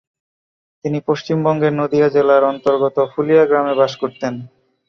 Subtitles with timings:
[0.85, 4.33] তিনি পশ্চিমবঙ্গের নদিয়া জেলার অন্তর্গত ফুলিয়া গ্রামে বাস করতেন।